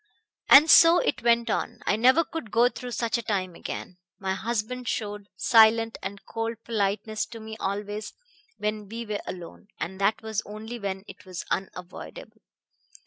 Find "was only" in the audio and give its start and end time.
10.23-10.79